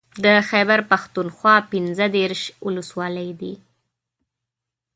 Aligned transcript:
د 0.23 0.25
خېبر 0.49 0.79
پښتونخوا 0.91 1.55
پنځه 1.71 2.05
دېرش 2.17 2.41
ولسوالۍ 2.65 3.29
دي 3.39 3.53